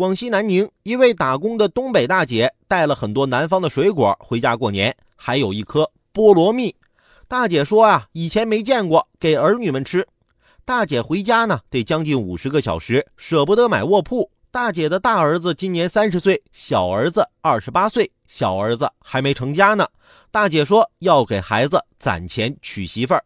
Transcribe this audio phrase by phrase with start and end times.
[0.00, 6.74] 广西南宁一位打工的东北大姐带了很多南方的水果回家过年还有一颗菠萝蜜。
[7.28, 10.08] 大姐说啊以前没见过给儿女们吃
[10.64, 14.30] 大姐回家呢得将近五十个小时舍不得买卧铺。
[14.50, 19.86] 大姐的大儿子今年三十岁小儿子二十八岁小儿子还没成家呢。
[20.30, 23.22] 大姐说要给孩子攒钱娶媳妇儿。